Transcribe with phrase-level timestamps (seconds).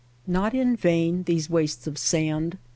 [0.25, 2.57] Not in vain these wastes of sand.